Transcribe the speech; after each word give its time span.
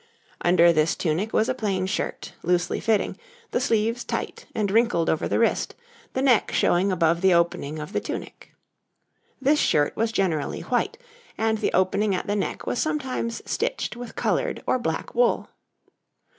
Under 0.43 0.73
this 0.73 0.95
tunic 0.95 1.31
was 1.31 1.47
a 1.47 1.53
plain 1.53 1.85
shirt, 1.85 2.33
loosely 2.41 2.79
fitting, 2.79 3.19
the 3.51 3.59
sleeves 3.61 4.03
tight 4.03 4.47
and 4.55 4.71
wrinkled 4.71 5.11
over 5.11 5.27
the 5.27 5.37
wrist, 5.37 5.75
the 6.13 6.23
neck 6.23 6.51
showing 6.51 6.91
above 6.91 7.21
the 7.21 7.35
opening 7.35 7.77
of 7.77 7.93
the 7.93 7.99
tunic. 7.99 8.51
This 9.39 9.59
shirt 9.59 9.95
was 9.95 10.11
generally 10.11 10.61
white, 10.61 10.97
and 11.37 11.59
the 11.59 11.71
opening 11.73 12.15
at 12.15 12.25
the 12.25 12.35
neck 12.35 12.65
was 12.65 12.79
sometimes 12.79 13.43
stitched 13.45 13.95
with 13.95 14.15
coloured 14.15 14.63
or 14.65 14.79
black 14.79 15.13
wool. 15.13 15.49